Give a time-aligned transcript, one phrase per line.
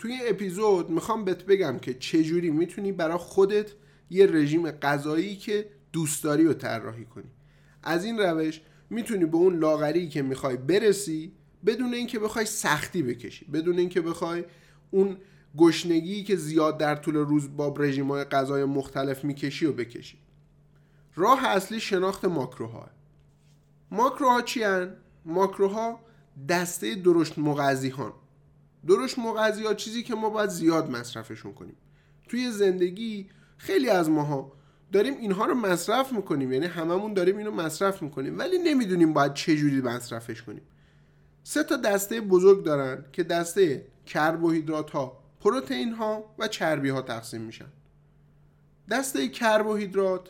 [0.00, 3.70] توی این اپیزود می‌خوام بهت بگم که چجوری می‌تونی برای خودت
[4.10, 7.30] یه رژیم غذایی که دوست داری رو طراحی کنی.
[7.82, 8.60] از این روش
[8.90, 11.32] می‌تونی به اون لاغری که می‌خوای برسی
[11.66, 14.44] بدون اینکه بخوای سختی بکشی بدون اینکه بخوای
[14.90, 15.16] اون
[15.56, 20.18] گشنگی که زیاد در طول روز با رژیم های غذای مختلف می‌کشی و بکشی.
[21.16, 22.90] راه اصلی شناخت ماکروها.
[23.90, 26.00] ماکروها چی هن؟ ماکروها
[26.48, 28.12] دسته درشت مغذی هان
[28.86, 31.76] درشت مغذی چیزی که ما باید زیاد مصرفشون کنیم.
[32.28, 34.52] توی زندگی خیلی از ماها
[34.92, 39.56] داریم اینها رو مصرف می‌کنیم یعنی هممون داریم اینو مصرف می‌کنیم ولی نمی‌دونیم باید چه
[39.56, 40.62] جوری مصرفش کنیم.
[41.42, 47.40] سه تا دسته بزرگ دارن که دسته کربوهیدرات ها پروتئین ها و چربی ها تقسیم
[47.40, 47.68] میشن.
[48.90, 50.28] دسته کربوهیدرات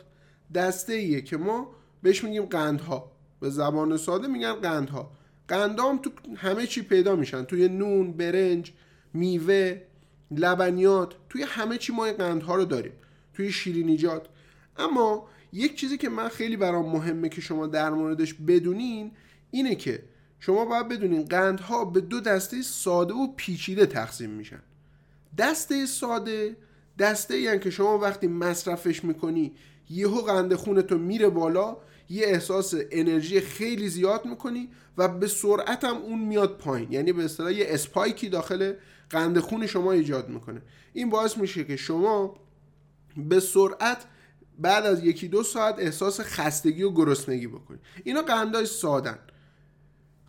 [0.53, 3.11] دسته ایه که ما بهش میگیم قندها.
[3.39, 5.11] به زبان ساده میگن قندها.
[5.51, 7.43] قندها هم تو همه چی پیدا میشن.
[7.43, 8.71] توی نون برنج
[9.13, 9.81] میوه
[10.31, 12.93] لبنیات توی همه چی ما قندها رو داریم.
[13.33, 14.27] توی شیرینیجات
[14.77, 19.11] اما یک چیزی که من خیلی برام مهمه که شما در موردش بدونین
[19.51, 20.03] اینه که
[20.39, 24.61] شما باید بدونین قندها به دو دسته ساده و پیچیده تقسیم میشن.
[25.37, 26.55] دسته ساده
[26.99, 29.53] دسته یعنی که شما وقتی مصرفش می‌کنی
[29.89, 31.77] یهو قند خونتو میره بالا
[32.11, 36.91] یه احساس انرژی خیلی زیاد می‌کنی و به سرعت هم اون میاد پایین.
[36.91, 38.73] یعنی به اصطلاح یه اسپایکی داخل
[39.09, 40.61] قند خون شما ایجاد می‌کنه.
[40.93, 42.35] این باعث میشه که شما
[43.17, 44.05] به سرعت
[44.59, 49.19] بعد از یکی دو ساعت احساس خستگی و گرسنگی بکنید اینا قندای سادن.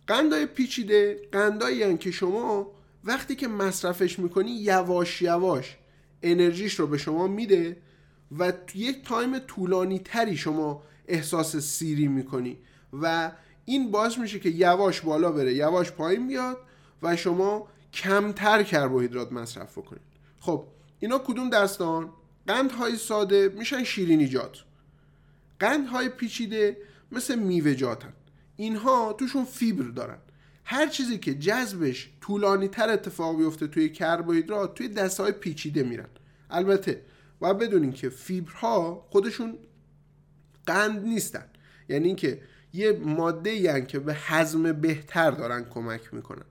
[0.07, 2.71] قندای پیچیده قندایی که شما
[3.03, 5.77] وقتی که مصرفش می‌کنی یواش یواش
[6.21, 7.77] انرژیش رو به شما میده
[8.39, 12.57] و یک تایم طولانی تری شما احساس سیری می‌کنی.
[13.01, 13.31] و
[13.65, 16.57] این باعث میشه که یواش بالا بره یواش پایین بیاد
[17.01, 20.01] و شما کمتر کربوهیدرات مصرف بکنید.
[20.39, 20.65] خب
[20.99, 22.09] اینا کدوم دستان؟
[22.47, 24.57] قندهای ساده میشن شیرینیجات
[25.59, 26.77] قندهای پیچیده
[27.11, 28.13] مثل میوه‌جاتن
[28.55, 30.17] اینها توشون فیبر دارن.
[30.65, 36.09] هر چیزی که جذبش طولانی تر اتفاق بیفته توی کربوهیدرات توی دسته های پیچیده میرن.
[36.49, 37.01] البته
[37.39, 39.57] باید بدونین که فیبرها خودشون
[40.65, 41.45] قند نیستن.
[41.89, 42.41] یعنی اینکه
[42.73, 46.45] یه ماده یعنی که به هضم بهتر دارن کمک می‌کنن.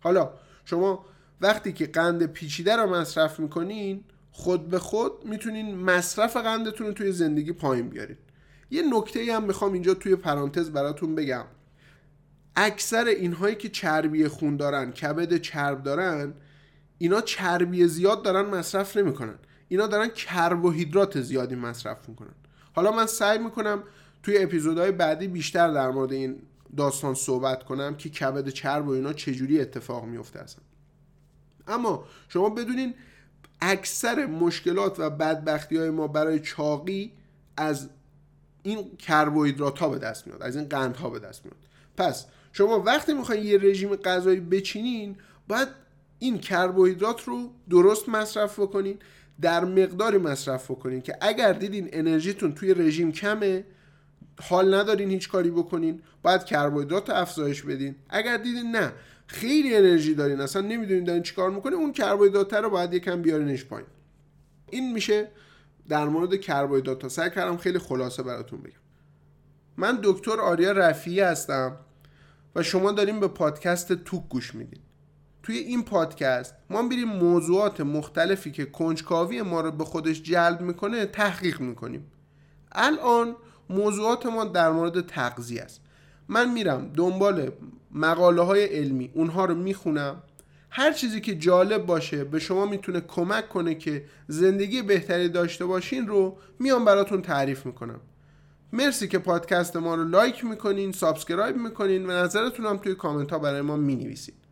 [0.00, 0.30] حالا
[0.64, 1.04] شما
[1.40, 7.12] وقتی که قند پیچیده رو مصرف می‌کنین خود به خود می‌تونین مصرف قندتون رو توی
[7.12, 8.16] زندگی پایین بیارین.
[8.70, 11.44] یه نکته هم می‌خوام اینجا توی پرانتز براتون بگم.
[12.56, 16.34] اکثر اینهایی که چربی خون دارن کبد چرب دارن
[16.98, 19.38] اینا چربی زیاد دارن مصرف نمی‌کنن.
[19.68, 22.34] اینا دارن کربوهیدرات زیادی مصرف می‌کنن.
[22.76, 23.82] حالا من سعی می‌کنم
[24.22, 26.36] توی اپیزودهای بعدی بیشتر در مورد این
[26.76, 30.64] داستان صحبت کنم که کبد چرب و اینا چجوری اتفاق میفته اصلا.
[31.68, 32.94] اما شما بدونین
[33.60, 37.12] اکثر مشکلات و بدبختی های ما برای چاقی
[37.56, 37.88] از
[38.62, 41.58] این کربوهیدرات ها به دست میاد از این قند ها به دست میاد.
[41.96, 45.16] پس شما وقتی می‌خواین یه رژیم غذایی بچینین
[45.48, 45.68] باید
[46.18, 48.98] این کربوهیدرات رو درست مصرف بکنین
[49.40, 53.64] در مقداری مصرف بکنین که اگر دیدین انرژیتون توی رژیم کمه
[54.40, 57.96] حال ندارین هیچ کاری بکنین باید کربوهیدرات افزایش بدین.
[58.08, 58.92] اگر دیدین نه
[59.26, 63.88] خیلی انرژی دارین اصلا نمی‌دونین دارین چیکار می‌کنین اون کربوهیدرات رو باید یکم بیارینش پایین.
[64.70, 65.28] این میشه
[65.88, 67.08] در مورد کربوهیدرات.
[67.08, 68.72] سعی کردم خیلی خلاصه براتون بگم.
[69.76, 71.76] من دکتر آریا رفیعی هستم
[72.54, 74.80] و شما داریم به پادکست توک گوش میدین.
[75.46, 81.06] توی این پادکست ما میریم موضوعات مختلفی که کنجکاوی ما رو به خودش جلب می‌کنه
[81.06, 82.06] تحقیق می‌کنیم.
[82.72, 83.36] الان
[83.70, 85.80] موضوعات ما در مورد تغذیه است.
[86.28, 87.50] من میرم دنبال
[87.92, 90.22] مقاله های علمی اونها رو می‌خونم.
[90.70, 96.06] هر چیزی که جالب باشه به شما می‌تونه کمک کنه که زندگی بهتری داشته باشین
[96.06, 98.00] رو میام براتون تعریف می‌کنم.
[98.72, 103.38] مرسی که پادکست ما رو لایک می‌کنین subscribe می‌کنین و نظرتون هم توی کامنت ها
[103.38, 104.45] برای ما می‌نویسید